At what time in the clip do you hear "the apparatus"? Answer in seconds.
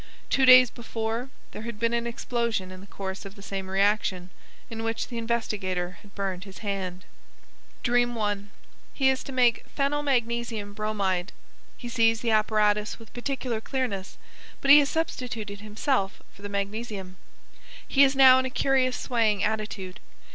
12.21-12.97